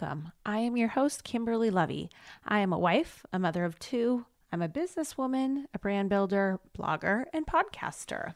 [0.00, 0.32] welcome.
[0.46, 2.08] I am your host, Kimberly Lovi.
[2.46, 4.26] I am a wife, a mother of two.
[4.52, 8.34] I'm a businesswoman, a brand builder, blogger, and podcaster.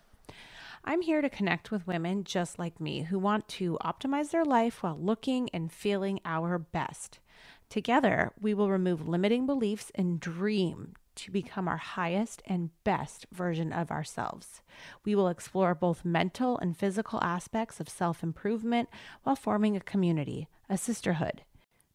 [0.85, 4.82] I'm here to connect with women just like me who want to optimize their life
[4.82, 7.21] while looking and feeling our best.
[7.68, 13.72] Together, we will remove limiting beliefs and dream to become our highest and best version
[13.72, 14.63] of ourselves.
[15.04, 18.89] We will explore both mental and physical aspects of self improvement
[19.22, 21.43] while forming a community, a sisterhood.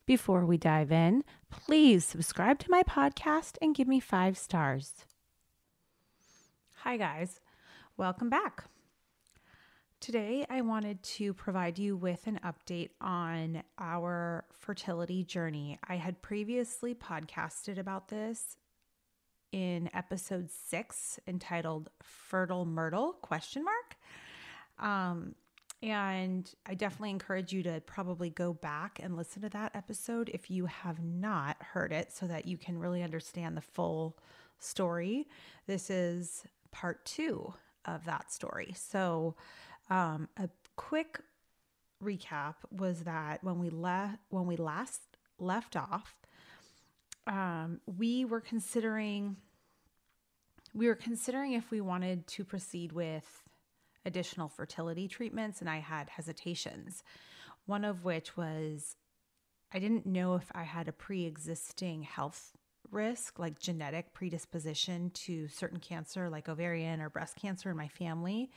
[0.07, 5.03] Before we dive in, please subscribe to my podcast and give me five stars.
[6.77, 7.41] Hi, guys.
[7.97, 8.63] Welcome back.
[9.99, 15.77] Today, I wanted to provide you with an update on our fertility journey.
[15.85, 18.55] I had previously podcasted about this
[19.51, 23.97] in episode six entitled Fertile Myrtle question mark.
[24.79, 25.35] Um,
[25.81, 30.49] and I definitely encourage you to probably go back and listen to that episode if
[30.49, 34.17] you have not heard it so that you can really understand the full
[34.59, 35.27] story.
[35.67, 37.53] This is part two
[37.85, 38.73] of that story.
[38.75, 39.35] So,
[39.89, 41.21] um, a quick
[42.03, 45.01] recap was that when we left when we last
[45.39, 46.15] left off,
[47.27, 49.37] um, we were considering
[50.73, 53.43] we were considering if we wanted to proceed with
[54.07, 57.03] additional fertility treatments, and I had hesitations.
[57.65, 58.95] One of which was
[59.71, 62.53] I didn't know if I had a pre existing health
[62.89, 68.49] risk, like genetic predisposition to certain cancer, like ovarian or breast cancer in my family.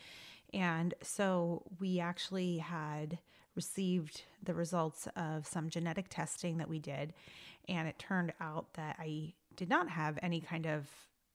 [0.54, 3.18] And so we actually had
[3.56, 7.12] received the results of some genetic testing that we did.
[7.68, 10.88] And it turned out that I did not have any kind of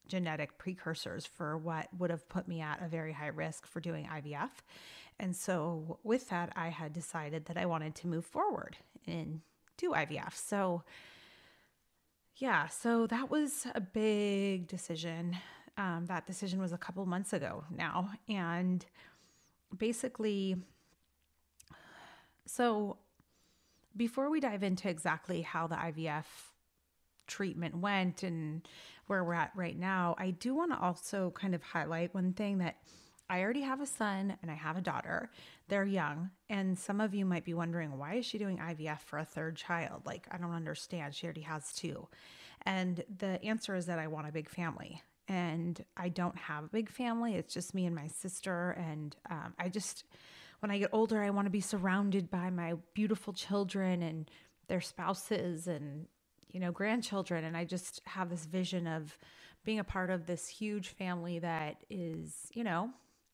[0.08, 4.06] genetic precursors for what would have put me at a very high risk for doing
[4.06, 4.50] IVF.
[5.18, 8.76] And so, with that, I had decided that I wanted to move forward
[9.06, 9.40] and
[9.78, 10.34] do IVF.
[10.34, 10.82] So,
[12.36, 15.36] yeah, so that was a big decision.
[15.78, 18.10] Um, that decision was a couple months ago now.
[18.28, 18.84] And
[19.76, 20.56] basically,
[22.46, 22.98] so
[23.96, 26.24] before we dive into exactly how the IVF
[27.26, 28.66] treatment went and
[29.06, 32.58] where we're at right now, I do want to also kind of highlight one thing
[32.58, 32.76] that
[33.28, 35.30] I already have a son and I have a daughter.
[35.68, 36.30] They're young.
[36.48, 39.56] And some of you might be wondering, why is she doing IVF for a third
[39.56, 40.02] child?
[40.04, 41.14] Like, I don't understand.
[41.14, 42.06] She already has two.
[42.64, 45.02] And the answer is that I want a big family.
[45.28, 47.34] And I don't have a big family.
[47.34, 48.76] It's just me and my sister.
[48.78, 50.04] And um, I just,
[50.60, 54.30] when I get older, I want to be surrounded by my beautiful children and
[54.68, 56.06] their spouses and
[56.56, 57.44] you know, grandchildren.
[57.44, 59.18] And I just have this vision of
[59.66, 62.88] being a part of this huge family that is, you know,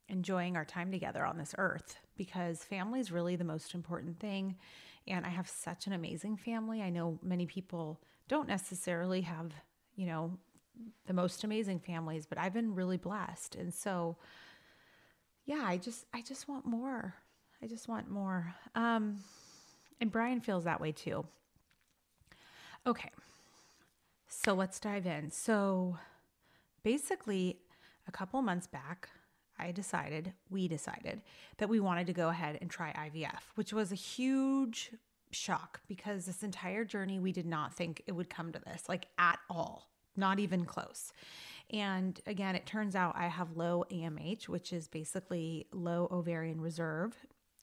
[0.09, 4.57] enjoying our time together on this earth because family is really the most important thing.
[5.07, 6.83] And I have such an amazing family.
[6.83, 9.53] I know many people don't necessarily have,
[9.95, 10.37] you know,
[11.07, 13.55] the most amazing families, but I've been really blessed.
[13.55, 14.17] And so,
[15.45, 17.15] yeah, I just, I just want more.
[17.63, 18.53] I just want more.
[18.75, 19.19] Um,
[20.01, 21.25] and Brian feels that way too.
[22.87, 23.11] Okay.
[24.29, 25.31] So let's dive in.
[25.31, 25.99] So
[26.83, 27.59] basically,
[28.09, 29.09] a couple months back,
[29.59, 31.23] I decided, we decided
[31.59, 34.91] that we wanted to go ahead and try IVF, which was a huge
[35.31, 39.07] shock because this entire journey, we did not think it would come to this, like
[39.19, 41.13] at all, not even close.
[41.71, 47.17] And again, it turns out I have low AMH, which is basically low ovarian reserve.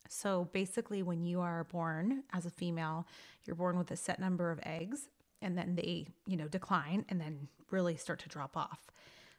[0.10, 3.08] So basically, when you are born as a female,
[3.46, 5.08] you're born with a set number of eggs
[5.42, 8.88] and then they, you know, decline and then really start to drop off.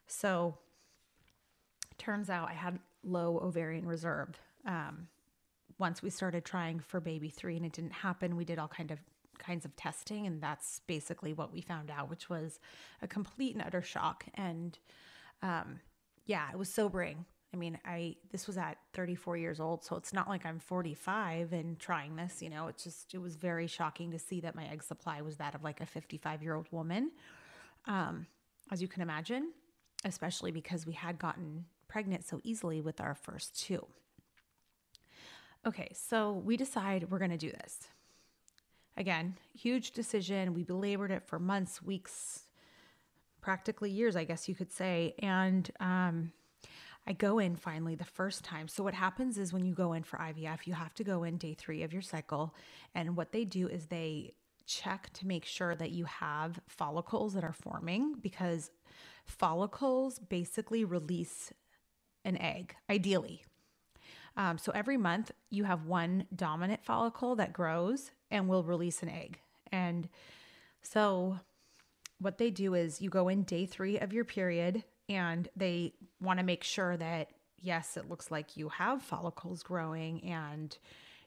[0.07, 0.57] So
[1.99, 4.41] turns out I had low ovarian reserve.
[4.65, 5.09] Um,
[5.79, 8.93] once we started trying for baby three and it didn't happen, we did all kind
[8.93, 9.01] of
[9.39, 12.61] kinds of testing and that's basically what we found out, which was
[13.03, 14.25] a complete and utter shock.
[14.35, 14.79] And
[15.43, 15.81] um,
[16.27, 20.13] yeah, it was sobering I mean, I this was at 34 years old, so it's
[20.13, 22.69] not like I'm 45 and trying this, you know.
[22.69, 25.65] It's just it was very shocking to see that my egg supply was that of
[25.65, 27.11] like a 55-year-old woman.
[27.87, 28.27] Um,
[28.71, 29.51] as you can imagine,
[30.05, 33.85] especially because we had gotten pregnant so easily with our first two.
[35.67, 37.89] Okay, so we decide we're going to do this.
[38.97, 40.55] Again, huge decision.
[40.55, 42.45] We belabored it for months, weeks,
[43.41, 45.15] practically years, I guess you could say.
[45.19, 46.33] And um,
[47.07, 48.69] I go in finally the first time.
[48.69, 51.39] So, what happens is when you go in for IVF, you have to go in
[51.39, 52.55] day three of your cycle.
[52.95, 54.35] And what they do is they
[54.67, 58.71] check to make sure that you have follicles that are forming because
[59.25, 61.53] follicles basically release
[62.25, 63.45] an egg, ideally.
[64.37, 69.09] Um, so, every month you have one dominant follicle that grows and will release an
[69.09, 69.41] egg.
[69.73, 70.09] And
[70.83, 71.39] so
[72.19, 76.39] what they do is you go in day three of your period and they want
[76.39, 80.23] to make sure that, yes, it looks like you have follicles growing.
[80.23, 80.77] And,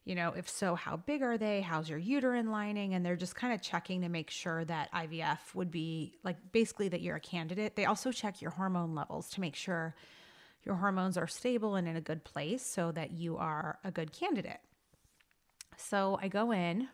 [0.05, 1.59] you know, if so, how big are they?
[1.59, 2.93] How's your uterine lining?
[2.93, 6.87] And they're just kind of checking to make sure that IVF would be like basically
[6.89, 7.75] that you're a candidate.
[7.75, 9.95] They also check your hormone levels to make sure
[10.63, 14.13] your hormones are stable and in a good place so that you are a good
[14.13, 14.61] candidate.
[15.75, 16.87] So I go in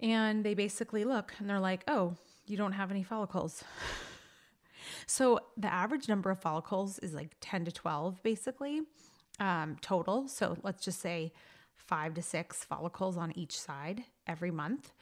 [0.00, 2.16] and they basically look and they're like, oh,
[2.46, 3.62] you don't have any follicles.
[5.06, 8.82] so the average number of follicles is like 10 to 12, basically,
[9.40, 10.28] um, total.
[10.28, 11.32] So let's just say
[11.76, 14.92] five to six follicles on each side every month.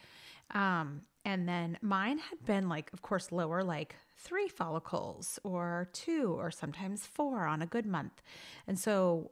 [0.51, 6.35] Um, and then mine had been like, of course, lower, like three follicles or two
[6.39, 8.23] or sometimes four on a good month.
[8.67, 9.31] And so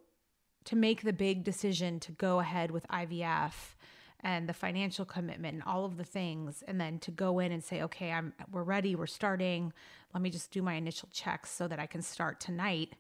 [0.65, 3.75] to make the big decision to go ahead with IVF
[4.23, 7.63] and the financial commitment and all of the things and then to go in and
[7.65, 9.73] say okay i'm we're ready we're starting.
[10.13, 12.95] Let me just do my initial checks so that i can start tonight.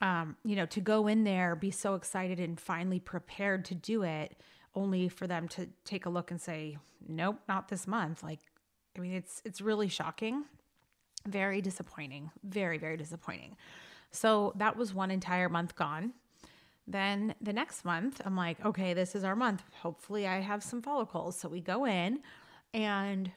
[0.00, 4.02] Um, you know to go in there be so excited and finally prepared to do
[4.02, 4.36] it
[4.74, 8.22] only for them to take a look and say nope not this month.
[8.22, 8.40] Like
[8.96, 10.44] i mean it's it's really shocking.
[11.26, 12.30] Very disappointing.
[12.42, 13.56] Very very disappointing.
[14.10, 16.12] So that was one entire month gone
[16.86, 19.62] then the next month, I'm like, okay, this is our month.
[19.80, 21.38] Hopefully, I have some follicles.
[21.38, 22.20] So we go in,
[22.72, 23.30] and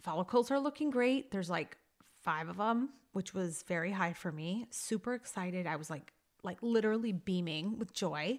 [0.00, 1.30] follicles are looking great.
[1.30, 1.76] There's like
[2.22, 4.66] five of them, which was very high for me.
[4.70, 5.66] Super excited.
[5.66, 8.38] I was like, like literally beaming with joy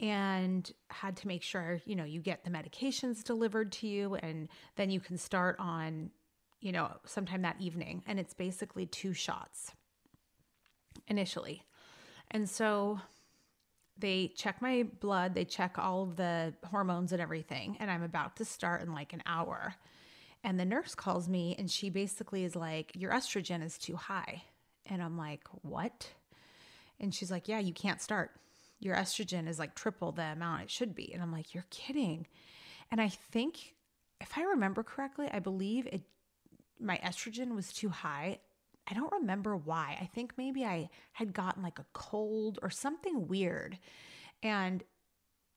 [0.00, 4.48] and had to make sure, you know, you get the medications delivered to you and
[4.76, 6.10] then you can start on,
[6.60, 8.02] you know, sometime that evening.
[8.06, 9.72] And it's basically two shots
[11.06, 11.62] initially.
[12.32, 12.98] And so
[13.98, 18.36] they check my blood, they check all of the hormones and everything, and I'm about
[18.36, 19.74] to start in like an hour.
[20.42, 24.42] And the nurse calls me and she basically is like, Your estrogen is too high.
[24.86, 26.08] And I'm like, What?
[26.98, 28.32] And she's like, Yeah, you can't start.
[28.80, 31.12] Your estrogen is like triple the amount it should be.
[31.12, 32.26] And I'm like, You're kidding.
[32.90, 33.74] And I think,
[34.20, 36.02] if I remember correctly, I believe it
[36.80, 38.38] my estrogen was too high
[38.88, 39.96] I don't remember why.
[40.00, 43.78] I think maybe I had gotten like a cold or something weird.
[44.42, 44.82] And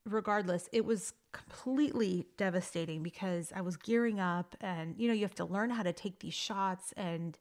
[0.05, 5.35] regardless, it was completely devastating because I was gearing up and you know, you have
[5.35, 7.37] to learn how to take these shots and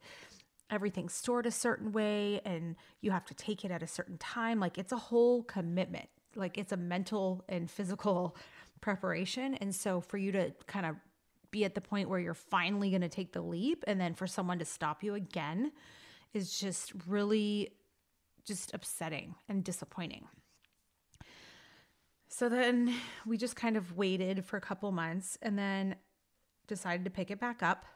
[0.71, 4.59] everything's stored a certain way and you have to take it at a certain time.
[4.59, 6.09] Like it's a whole commitment.
[6.35, 8.37] Like it's a mental and physical
[8.81, 9.55] preparation.
[9.55, 10.97] And so for you to kind of
[11.55, 14.27] be at the point where you're finally going to take the leap and then for
[14.27, 15.71] someone to stop you again
[16.33, 17.71] is just really
[18.45, 20.27] just upsetting and disappointing.
[22.27, 22.93] So then
[23.25, 25.95] we just kind of waited for a couple months and then
[26.67, 27.87] decided to pick it back up.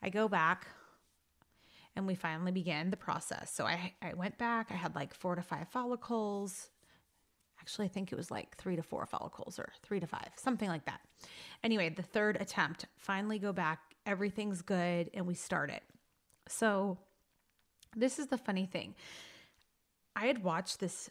[0.00, 0.68] I go back
[1.96, 3.52] and we finally began the process.
[3.52, 6.68] So I, I went back, I had like four to five follicles,
[7.62, 10.68] Actually, I think it was like three to four follicles or three to five, something
[10.68, 11.00] like that.
[11.62, 15.84] Anyway, the third attempt, finally go back, everything's good, and we start it.
[16.48, 16.98] So,
[17.94, 18.96] this is the funny thing.
[20.16, 21.08] I had watched this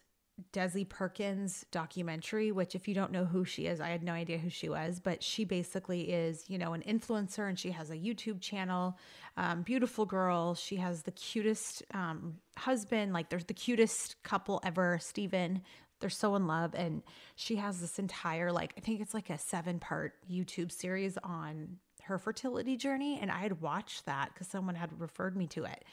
[0.51, 4.37] Desi Perkins documentary, which, if you don't know who she is, I had no idea
[4.37, 7.95] who she was, but she basically is, you know, an influencer and she has a
[7.95, 8.97] YouTube channel.
[9.37, 10.55] Um, beautiful girl.
[10.55, 15.61] She has the cutest um, husband, like, there's the cutest couple ever, Steven,
[16.01, 17.01] they're so in love and
[17.35, 21.77] she has this entire like i think it's like a seven part youtube series on
[22.03, 25.85] her fertility journey and i had watched that because someone had referred me to it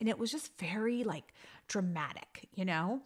[0.00, 1.34] and it was just very like
[1.68, 3.00] dramatic you know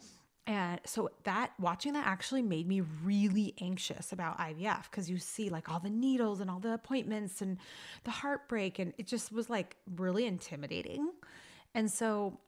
[0.46, 5.48] and so that watching that actually made me really anxious about IVF because you see
[5.48, 7.58] like all the needles and all the appointments and
[8.02, 11.08] the heartbreak and it just was like really intimidating.
[11.74, 12.40] And so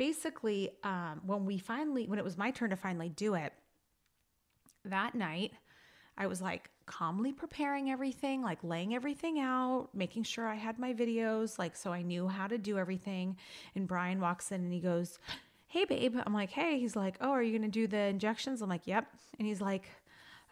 [0.00, 3.52] basically, um, when we finally, when it was my turn to finally do it,
[4.86, 5.52] that night,
[6.16, 10.94] I was like calmly preparing everything, like laying everything out, making sure I had my
[10.94, 13.36] videos, like so I knew how to do everything.
[13.74, 15.18] And Brian walks in and he goes,
[15.66, 16.16] Hey, babe.
[16.24, 16.80] I'm like, Hey.
[16.80, 18.62] He's like, Oh, are you going to do the injections?
[18.62, 19.06] I'm like, Yep.
[19.38, 19.84] And he's like,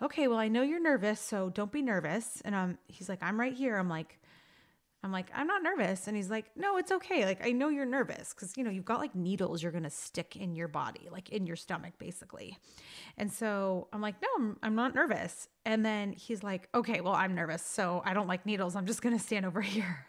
[0.03, 2.43] Okay, well, I know you're nervous, so don't be nervous.
[2.45, 3.79] And um, he's like, I'm right here.
[3.79, 4.21] I'm like,
[5.05, 6.09] I'm like, I'm not nervous.
[6.09, 7.25] And he's like, No, it's okay.
[7.25, 9.91] Like, I know you're nervous because, you know, you've got like needles you're going to
[9.91, 12.59] stick in your body, like in your stomach, basically.
[13.17, 15.49] And so I'm like, No, I'm, I'm not nervous.
[15.65, 17.63] And then he's like, Okay, well, I'm nervous.
[17.63, 18.75] So I don't like needles.
[18.75, 20.07] I'm just going to stand over here.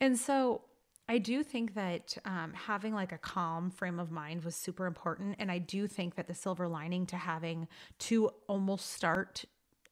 [0.00, 0.62] And so
[1.08, 5.36] I do think that um, having like a calm frame of mind was super important.
[5.38, 7.68] And I do think that the silver lining to having
[8.00, 9.44] to almost start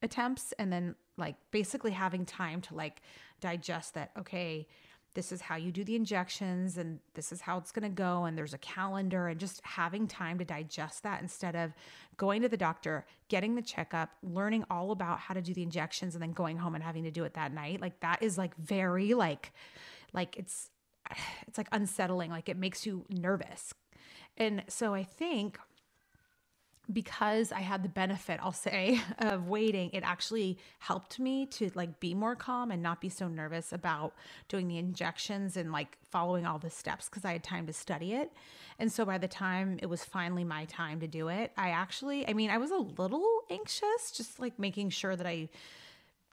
[0.02, 3.02] attempts and then like basically having time to like
[3.40, 4.66] digest that, okay,
[5.14, 8.24] this is how you do the injections and this is how it's going to go
[8.24, 11.72] and there's a calendar and just having time to digest that instead of
[12.16, 16.14] going to the doctor getting the checkup learning all about how to do the injections
[16.14, 17.80] and then going home and having to do it that night.
[17.80, 19.52] Like that is like very like
[20.12, 20.70] like it's
[21.48, 22.30] it's like unsettling.
[22.30, 23.74] Like it makes you nervous.
[24.36, 25.58] And so i think
[26.92, 32.00] because I had the benefit, I'll say, of waiting, it actually helped me to like
[32.00, 34.14] be more calm and not be so nervous about
[34.48, 38.14] doing the injections and like following all the steps because I had time to study
[38.14, 38.32] it.
[38.78, 42.28] And so by the time it was finally my time to do it, I actually,
[42.28, 45.48] I mean, I was a little anxious, just like making sure that I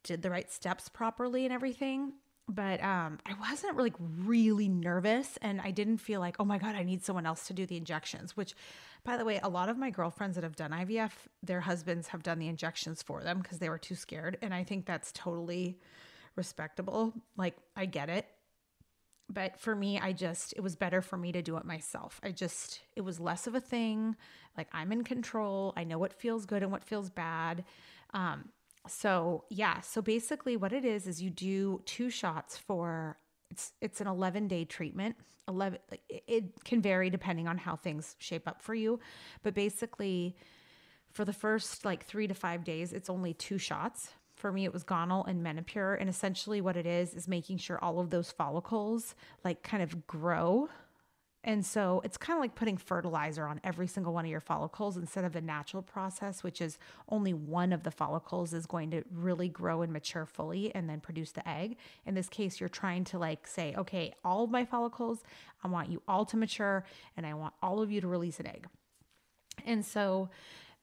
[0.03, 2.13] did the right steps properly and everything
[2.49, 6.75] but um, I wasn't like really nervous and I didn't feel like, oh my God,
[6.75, 8.55] I need someone else to do the injections, which
[9.03, 11.11] by the way, a lot of my girlfriends that have done IVF,
[11.43, 14.37] their husbands have done the injections for them because they were too scared.
[14.41, 15.79] And I think that's totally
[16.35, 17.13] respectable.
[17.35, 18.27] Like, I get it.
[19.29, 22.19] But for me, I just, it was better for me to do it myself.
[22.23, 24.15] I just, it was less of a thing.
[24.57, 25.73] Like, I'm in control.
[25.75, 27.65] I know what feels good and what feels bad.
[28.13, 28.49] Um,
[28.88, 29.82] so, yeah.
[29.82, 33.17] So basically, what it is, is you do two shots for
[33.50, 35.15] it's it's an 11 day treatment
[35.48, 35.79] 11
[36.10, 39.00] it can vary depending on how things shape up for you
[39.44, 40.36] but basically
[41.12, 44.74] for the first like 3 to 5 days it's only two shots for me it
[44.74, 48.32] was gonal and menopur and essentially what it is is making sure all of those
[48.32, 50.70] follicles like kind of grow
[51.47, 54.97] and so it's kind of like putting fertilizer on every single one of your follicles
[54.97, 56.77] instead of the natural process, which is
[57.07, 60.99] only one of the follicles is going to really grow and mature fully and then
[60.99, 61.77] produce the egg.
[62.05, 65.23] In this case, you're trying to like say, okay, all of my follicles,
[65.63, 66.83] I want you all to mature
[67.15, 68.67] and I want all of you to release an egg.
[69.65, 70.29] And so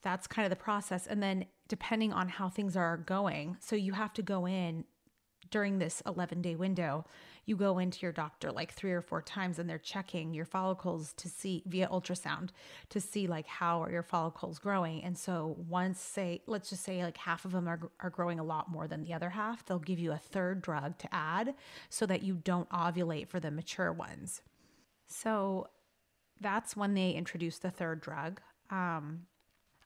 [0.00, 1.06] that's kind of the process.
[1.06, 4.86] And then depending on how things are going, so you have to go in
[5.54, 7.04] during this 11 day window
[7.46, 11.12] you go into your doctor like three or four times and they're checking your follicles
[11.12, 12.48] to see via ultrasound
[12.88, 15.04] to see like how are your follicles growing.
[15.04, 18.42] And so once say let's just say like half of them are, are growing a
[18.42, 21.54] lot more than the other half, they'll give you a third drug to add
[21.88, 24.42] so that you don't ovulate for the mature ones.
[25.06, 25.68] So
[26.40, 28.40] that's when they introduce the third drug.
[28.70, 29.26] Um,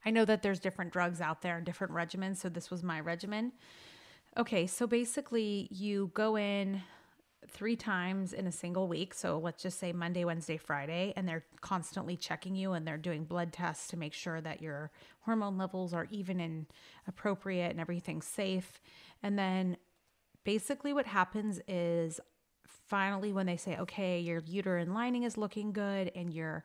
[0.03, 2.39] I know that there's different drugs out there and different regimens.
[2.39, 3.53] So this was my regimen.
[4.39, 6.81] Okay, so basically you go in
[7.49, 9.13] three times in a single week.
[9.13, 13.25] So let's just say Monday, Wednesday, Friday, and they're constantly checking you and they're doing
[13.25, 14.93] blood tests to make sure that your
[15.23, 16.67] hormone levels are even and
[17.09, 18.81] appropriate and everything's safe.
[19.25, 19.77] And then
[20.45, 22.21] basically what happens is
[22.65, 26.63] finally when they say, okay, your uterine lining is looking good and your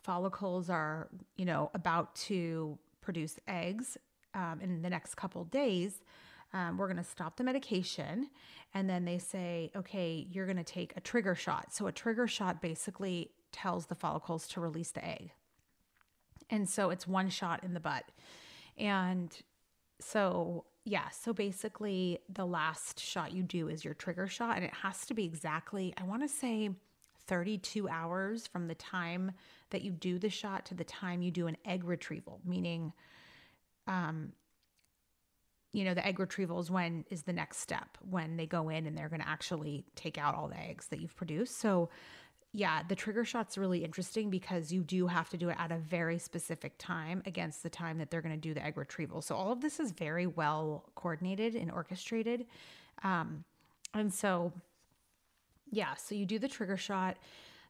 [0.00, 3.98] follicles are, you know, about to produce eggs
[4.34, 6.02] um, in the next couple days
[6.52, 8.28] um, we're going to stop the medication.
[8.74, 11.72] And then they say, okay, you're going to take a trigger shot.
[11.72, 15.32] So a trigger shot basically tells the follicles to release the egg.
[16.50, 18.04] And so it's one shot in the butt.
[18.76, 19.36] And
[20.00, 24.56] so, yeah, so basically the last shot you do is your trigger shot.
[24.56, 26.70] And it has to be exactly, I want to say,
[27.26, 29.30] 32 hours from the time
[29.70, 32.92] that you do the shot to the time you do an egg retrieval, meaning
[33.86, 34.32] um,
[35.72, 38.86] you know, the egg retrieval is when is the next step when they go in
[38.86, 41.58] and they're going to actually take out all the eggs that you've produced.
[41.60, 41.90] So,
[42.52, 45.76] yeah, the trigger shot's really interesting because you do have to do it at a
[45.76, 49.22] very specific time against the time that they're going to do the egg retrieval.
[49.22, 52.46] So, all of this is very well coordinated and orchestrated.
[53.04, 53.44] Um,
[53.94, 54.52] and so,
[55.70, 57.16] yeah, so you do the trigger shot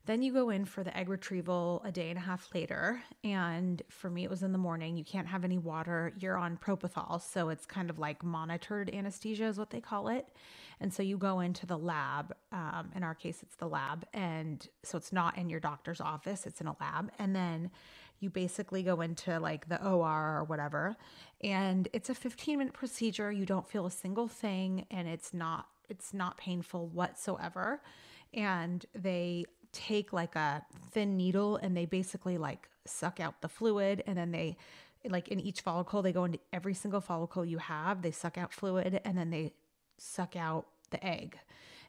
[0.07, 3.03] then you go in for the egg retrieval a day and a half later.
[3.23, 4.97] And for me, it was in the morning.
[4.97, 6.13] You can't have any water.
[6.19, 7.21] You're on propofol.
[7.21, 10.27] So it's kind of like monitored anesthesia, is what they call it.
[10.81, 12.35] And so you go into the lab.
[12.51, 14.07] Um, in our case, it's the lab.
[14.15, 17.13] And so it's not in your doctor's office, it's in a lab.
[17.19, 17.71] And then
[18.21, 20.97] you basically go into like the OR or whatever.
[21.43, 23.31] And it's a 15 minute procedure.
[23.31, 27.83] You don't feel a single thing and it's not it's not painful whatsoever.
[28.33, 34.03] And they take like a thin needle and they basically like suck out the fluid
[34.07, 34.57] and then they
[35.09, 38.53] like in each follicle they go into every single follicle you have they suck out
[38.53, 39.53] fluid and then they
[40.01, 41.39] suck out the egg.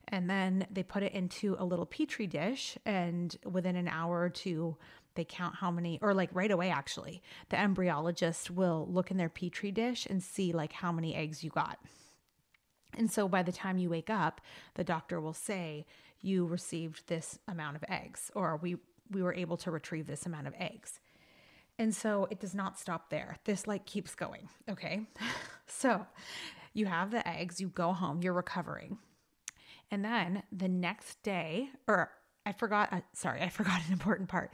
[0.08, 4.30] And then they put it into a little petri dish and within an hour or
[4.30, 4.78] two
[5.16, 9.30] they count how many or like right away actually the embryologist will look in their
[9.30, 11.80] petri dish and see like how many eggs you got
[12.98, 14.42] And so by the time you wake up,
[14.76, 15.86] the doctor will say,
[16.22, 18.78] you received this amount of eggs, or we,
[19.10, 21.00] we were able to retrieve this amount of eggs.
[21.80, 23.38] And so it does not stop there.
[23.46, 24.50] This like keeps going.
[24.70, 25.02] Okay.
[25.68, 26.06] so
[26.74, 28.98] you have the eggs, you go home, you're recovering.
[29.90, 32.12] And then the next day, or
[32.46, 34.52] I forgot, uh, sorry, I forgot an important part.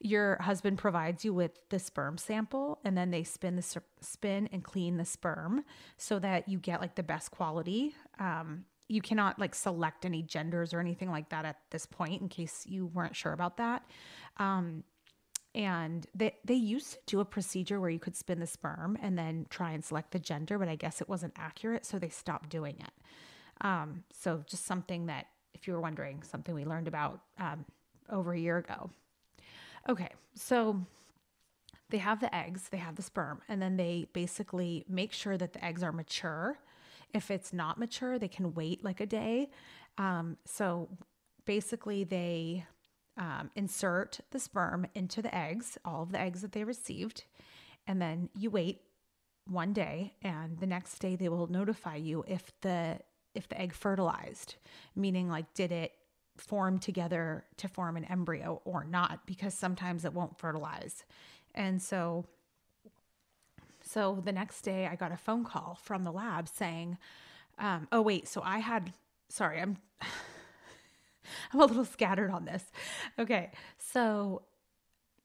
[0.00, 4.64] Your husband provides you with the sperm sample and then they spin the spin and
[4.64, 5.64] clean the sperm
[5.96, 7.94] so that you get like the best quality.
[8.18, 12.28] Um, you cannot like select any genders or anything like that at this point in
[12.28, 13.84] case you weren't sure about that.
[14.38, 14.84] Um,
[15.54, 19.18] and they they used to do a procedure where you could spin the sperm and
[19.18, 22.48] then try and select the gender, but I guess it wasn't accurate, so they stopped
[22.48, 22.92] doing it.
[23.60, 25.26] Um, so just something that
[25.58, 27.64] if you were wondering, something we learned about um,
[28.10, 28.90] over a year ago.
[29.88, 30.80] Okay, so
[31.90, 35.52] they have the eggs, they have the sperm, and then they basically make sure that
[35.52, 36.58] the eggs are mature.
[37.14, 39.50] If it's not mature, they can wait like a day.
[39.96, 40.88] Um, so
[41.46, 42.66] basically, they
[43.16, 47.24] um, insert the sperm into the eggs, all of the eggs that they received,
[47.86, 48.82] and then you wait
[49.46, 52.98] one day, and the next day they will notify you if the
[53.38, 54.56] if the egg fertilized,
[54.96, 55.92] meaning like did it
[56.36, 61.04] form together to form an embryo or not because sometimes it won't fertilize.
[61.54, 62.26] And so
[63.80, 66.98] so the next day I got a phone call from the lab saying
[67.58, 68.92] um, oh wait, so I had
[69.28, 69.76] sorry, I'm
[71.52, 72.64] I'm a little scattered on this.
[73.18, 73.52] Okay.
[73.78, 74.42] So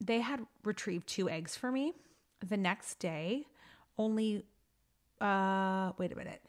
[0.00, 1.94] they had retrieved two eggs for me.
[2.46, 3.46] The next day,
[3.98, 4.44] only
[5.20, 6.40] uh wait a minute.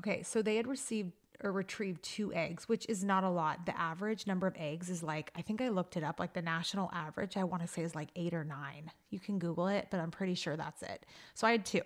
[0.00, 3.66] Okay, so they had received or retrieved two eggs, which is not a lot.
[3.66, 6.42] The average number of eggs is like, I think I looked it up, like the
[6.42, 8.90] national average, I want to say is like eight or nine.
[9.10, 11.06] You can Google it, but I'm pretty sure that's it.
[11.34, 11.82] So I had two.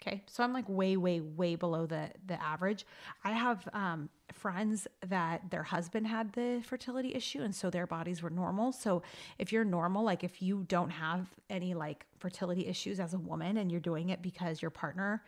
[0.00, 0.22] Okay.
[0.26, 2.84] So I'm like way, way, way below the the average.
[3.24, 8.22] I have um, friends that their husband had the fertility issue and so their bodies
[8.22, 8.72] were normal.
[8.72, 9.02] So
[9.38, 13.56] if you're normal, like if you don't have any like fertility issues as a woman
[13.56, 15.24] and you're doing it because your partner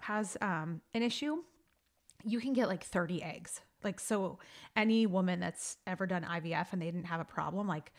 [0.00, 1.42] has um, an issue,
[2.24, 3.60] you can get like 30 eggs.
[3.82, 4.38] Like, so
[4.76, 7.92] any woman that's ever done IVF and they didn't have a problem, like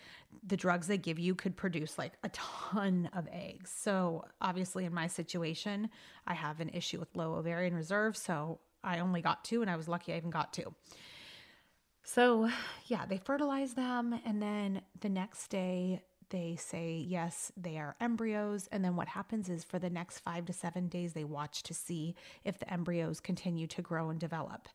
[0.45, 3.71] the drugs they give you could produce like a ton of eggs.
[3.75, 5.89] So, obviously, in my situation,
[6.27, 8.15] I have an issue with low ovarian reserve.
[8.15, 10.73] So, I only got two and I was lucky I even got two.
[12.03, 12.49] So,
[12.87, 14.19] yeah, they fertilize them.
[14.25, 18.67] And then the next day, they say, yes, they are embryos.
[18.71, 21.73] And then what happens is for the next five to seven days, they watch to
[21.73, 24.67] see if the embryos continue to grow and develop.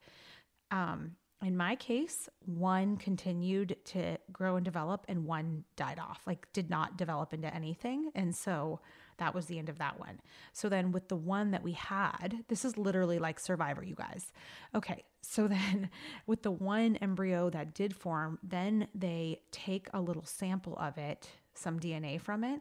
[0.71, 6.47] Um, in my case, one continued to grow and develop and one died off, like
[6.53, 8.11] did not develop into anything.
[8.14, 8.81] And so
[9.19, 10.21] that was the end of that one.
[10.53, 14.33] So then with the one that we had, this is literally like Survivor, you guys.
[14.75, 15.05] Okay.
[15.23, 15.90] So then
[16.27, 21.29] with the one embryo that did form, then they take a little sample of it
[21.59, 22.61] some DNA from it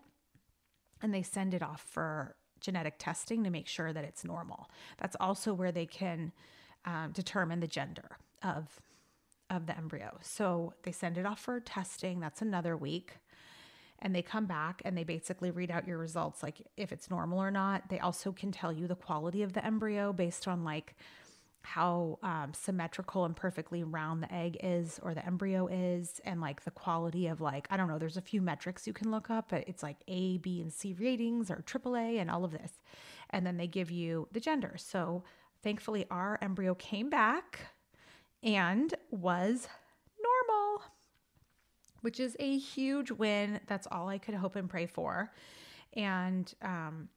[1.01, 4.69] and they send it off for genetic testing to make sure that it's normal.
[4.97, 6.31] That's also where they can
[6.85, 8.81] um, determine the gender of
[9.51, 10.17] of the embryo.
[10.21, 12.19] So they send it off for testing.
[12.19, 13.17] That's another week.
[13.99, 17.39] And they come back and they basically read out your results, like if it's normal
[17.39, 17.89] or not.
[17.89, 20.95] They also can tell you the quality of the embryo based on like
[21.65, 26.63] how um, symmetrical and perfectly round the egg is or the embryo is and like
[26.63, 29.49] the quality of like i don't know there's a few metrics you can look up
[29.49, 32.71] but it's like a b and c ratings or aaa and all of this.
[33.29, 34.75] And then they give you the gender.
[34.77, 35.23] So
[35.63, 37.59] thankfully our embryo came back
[38.43, 39.67] and was
[40.21, 40.83] normal
[42.01, 43.59] which is a huge win.
[43.65, 45.31] That's all i could hope and pray for.
[45.93, 47.09] And um,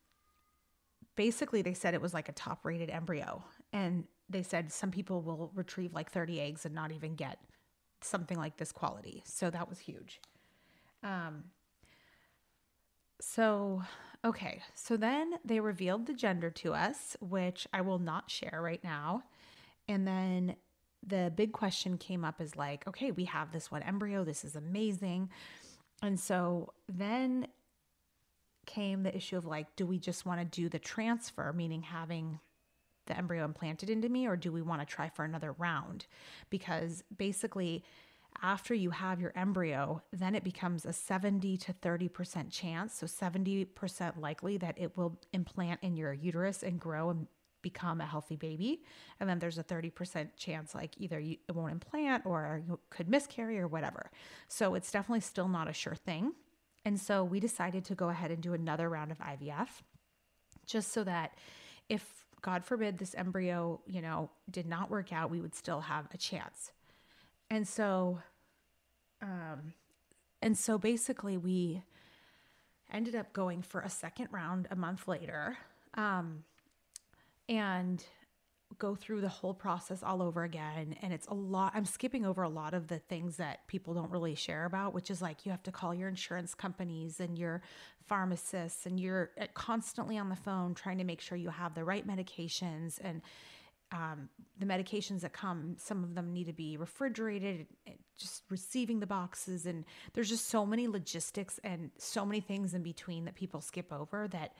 [1.14, 3.44] basically they said it was like a top rated embryo.
[3.72, 7.38] And they said some people will retrieve like 30 eggs and not even get
[8.00, 9.22] something like this quality.
[9.24, 10.20] So that was huge.
[11.02, 11.44] Um,
[13.20, 13.82] so,
[14.24, 14.62] okay.
[14.74, 19.24] So then they revealed the gender to us, which I will not share right now.
[19.88, 20.56] And then
[21.06, 24.24] the big question came up is like, okay, we have this one embryo.
[24.24, 25.30] This is amazing.
[26.02, 27.48] And so then
[28.66, 32.38] came the issue of like, do we just want to do the transfer, meaning having
[33.08, 36.06] the embryo implanted into me, or do we want to try for another round?
[36.48, 37.84] Because basically,
[38.42, 42.94] after you have your embryo, then it becomes a 70 to 30% chance.
[42.94, 47.26] So 70% likely that it will implant in your uterus and grow and
[47.62, 48.82] become a healthy baby.
[49.18, 53.08] And then there's a 30% chance like either you, it won't implant or you could
[53.08, 54.10] miscarry or whatever.
[54.46, 56.34] So it's definitely still not a sure thing.
[56.84, 59.68] And so we decided to go ahead and do another round of IVF
[60.64, 61.34] just so that
[61.88, 66.07] if God forbid this embryo, you know, did not work out, we would still have
[66.12, 66.72] a chance.
[67.51, 68.20] And so,
[69.22, 69.72] um,
[70.42, 71.83] and so basically we
[72.92, 75.59] ended up going for a second round a month later.
[75.94, 76.44] Um,
[77.48, 78.05] and
[78.78, 80.96] go through the whole process all over again.
[81.00, 81.72] And it's a lot.
[81.74, 85.11] I'm skipping over a lot of the things that people don't really share about, which
[85.11, 87.62] is like you have to call your insurance companies and your
[88.07, 91.85] pharmacists, and you're uh, constantly on the phone trying to make sure you have the
[91.85, 93.22] right medications and
[93.90, 94.28] um,
[94.59, 97.66] the medications that come, some of them need to be refrigerated,
[98.18, 99.66] just receiving the boxes.
[99.66, 103.92] And there's just so many logistics and so many things in between that people skip
[103.92, 104.52] over that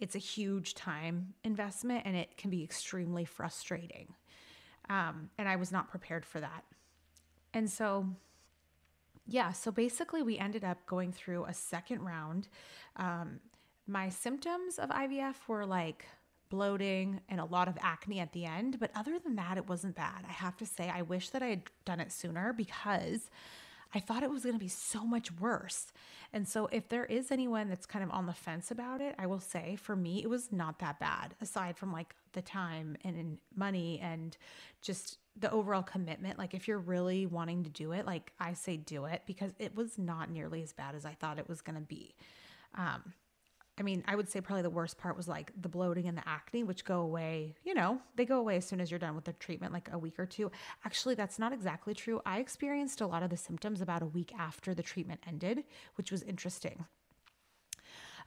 [0.00, 4.14] it's a huge time investment and it can be extremely frustrating.
[4.90, 6.64] Um, and I was not prepared for that.
[7.52, 8.06] And so,
[9.26, 12.48] yeah, so basically, we ended up going through a second round.
[12.96, 13.40] Um,
[13.86, 16.04] my symptoms of IVF were like
[16.50, 18.78] bloating and a lot of acne at the end.
[18.78, 20.24] But other than that, it wasn't bad.
[20.28, 23.30] I have to say, I wish that I had done it sooner because
[23.94, 25.86] I thought it was going to be so much worse.
[26.32, 29.26] And so, if there is anyone that's kind of on the fence about it, I
[29.26, 33.38] will say for me, it was not that bad, aside from like the time and
[33.54, 34.36] money and
[34.82, 36.38] just the overall commitment.
[36.38, 39.76] Like, if you're really wanting to do it, like I say, do it because it
[39.76, 42.14] was not nearly as bad as I thought it was going to be.
[42.76, 43.12] Um,
[43.76, 46.26] I mean, I would say probably the worst part was like the bloating and the
[46.28, 49.24] acne, which go away, you know, they go away as soon as you're done with
[49.24, 50.52] the treatment, like a week or two.
[50.84, 52.20] Actually, that's not exactly true.
[52.24, 55.64] I experienced a lot of the symptoms about a week after the treatment ended,
[55.96, 56.84] which was interesting.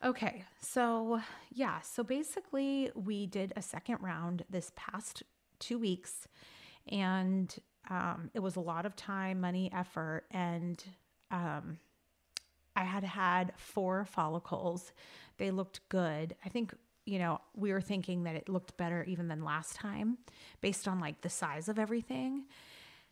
[0.04, 5.24] Okay, so yeah, so basically, we did a second round this past
[5.60, 6.28] two weeks,
[6.92, 7.56] and
[7.90, 10.84] um, it was a lot of time, money, effort, and
[11.32, 11.80] um,
[12.78, 14.94] I had had four follicles.
[15.38, 16.36] They looked good.
[16.46, 20.20] I think, you know, we were thinking that it looked better even than last time
[20.62, 22.46] based on like the size of everything.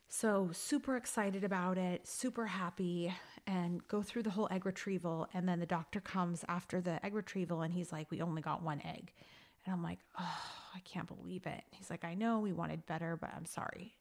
[0.08, 3.12] So, super excited about it, super happy,
[3.48, 5.28] and go through the whole egg retrieval.
[5.34, 8.62] And then the doctor comes after the egg retrieval and he's like, We only got
[8.62, 9.14] one egg.
[9.66, 10.42] And I'm like, Oh,
[10.76, 11.64] I can't believe it.
[11.72, 13.96] He's like, I know we wanted better, but I'm sorry.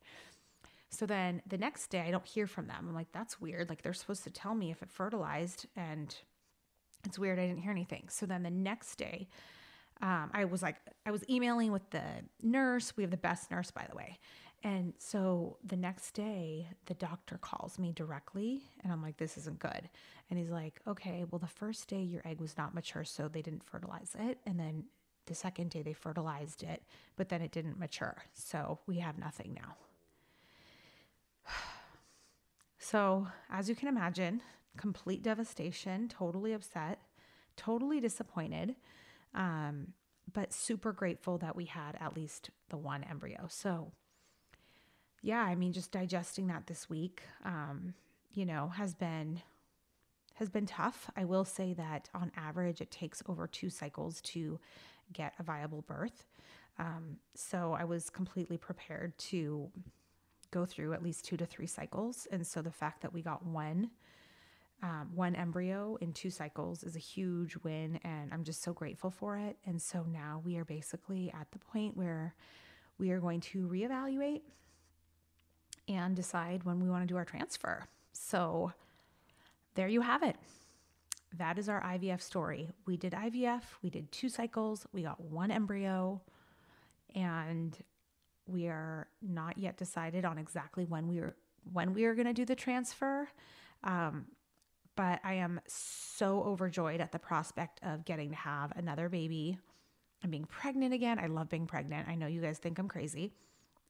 [0.95, 2.87] So then the next day, I don't hear from them.
[2.89, 3.69] I'm like, that's weird.
[3.69, 6.15] Like they're supposed to tell me if it fertilized, and
[7.05, 7.39] it's weird.
[7.39, 8.07] I didn't hear anything.
[8.09, 9.29] So then the next day,
[10.03, 12.03] um, I was like, I was emailing with the
[12.43, 12.97] nurse.
[12.97, 14.19] We have the best nurse, by the way.
[14.63, 19.59] And so the next day, the doctor calls me directly, and I'm like, this isn't
[19.59, 19.91] good.
[20.31, 23.43] And he's like, okay, well, the first day your egg was not mature, so they
[23.43, 24.39] didn't fertilize it.
[24.47, 24.85] And then
[25.27, 26.83] the second day they fertilized it,
[27.17, 28.25] but then it didn't mature.
[28.33, 29.77] So we have nothing now.
[32.95, 34.41] So, as you can imagine,
[34.77, 37.01] complete devastation, totally upset,
[37.57, 38.77] totally disappointed,
[39.35, 39.95] um,
[40.33, 43.47] but super grateful that we had at least the one embryo.
[43.49, 43.91] So,
[45.23, 47.95] yeah, I mean, just digesting that this week, um,
[48.33, 49.43] you know, has been
[50.35, 51.11] has been tough.
[51.17, 54.61] I will say that on average, it takes over two cycles to
[55.13, 56.27] get a viable birth.
[56.79, 59.73] Um, so I was completely prepared to
[60.55, 62.27] go through at least two to three cycles.
[62.31, 63.91] And so the fact that we got one
[64.83, 69.11] um, one embryo in two cycles is a huge win, and I'm just so grateful
[69.11, 69.57] for it.
[69.65, 72.35] And so now we are basically at the point where
[72.99, 74.43] we are going to reevaluate
[75.89, 77.87] and decide when we want to do our transfer.
[78.13, 78.73] So
[79.75, 80.37] there you have it.
[81.39, 82.69] That is our IVF story.
[82.85, 86.21] We did IVF, we did two cycles, we got one embryo,
[87.15, 87.77] and
[88.47, 91.35] we are not yet decided on exactly when we are
[91.73, 93.29] when we are going to do the transfer.
[93.83, 94.27] Um,
[94.97, 99.59] but I am so overjoyed at the prospect of getting to have another baby
[100.23, 101.19] and being pregnant again.
[101.19, 102.09] I love being pregnant.
[102.09, 103.33] I know you guys think I'm crazy.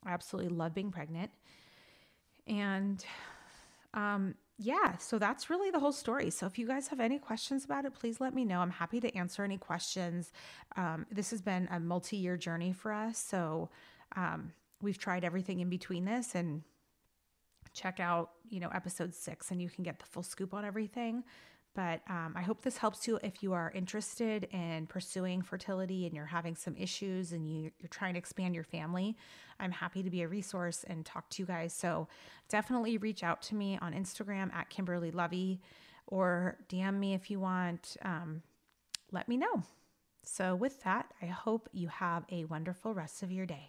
[0.06, 1.30] I absolutely love being pregnant.
[2.46, 3.04] And
[3.92, 6.30] um, yeah, so that's really the whole story.
[6.30, 8.60] So if you guys have any questions about it, please let me know.
[8.60, 10.32] I'm happy to answer any questions.
[10.76, 13.18] Um, this has been a multi year journey for us.
[13.18, 13.70] So
[14.16, 16.62] um, we've tried everything in between this and
[17.72, 21.24] check out, you know, episode six and you can get the full scoop on everything.
[21.74, 26.14] But um, I hope this helps you if you are interested in pursuing fertility and
[26.14, 29.16] you're having some issues and you, you're trying to expand your family.
[29.58, 31.72] I'm happy to be a resource and talk to you guys.
[31.72, 32.06] So
[32.48, 35.58] definitely reach out to me on Instagram at Kimberly Lovi
[36.06, 37.96] or DM me if you want.
[38.02, 38.42] Um,
[39.10, 39.64] let me know.
[40.26, 43.68] So, with that, I hope you have a wonderful rest of your day.